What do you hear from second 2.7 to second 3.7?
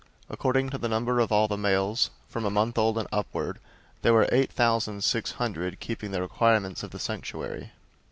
old and upward,